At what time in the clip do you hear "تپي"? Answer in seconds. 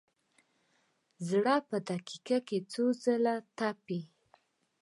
3.57-4.01